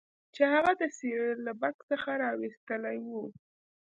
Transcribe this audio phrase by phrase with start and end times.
[0.35, 3.09] چې هغه د سیریل له بکس څخه راویستلی و